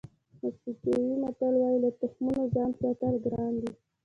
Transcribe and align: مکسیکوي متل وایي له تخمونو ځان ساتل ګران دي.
مکسیکوي 0.41 1.13
متل 1.23 1.53
وایي 1.57 1.77
له 1.83 1.89
تخمونو 1.99 2.43
ځان 2.53 2.69
ساتل 2.79 3.13
ګران 3.25 3.51
دي. 3.61 3.71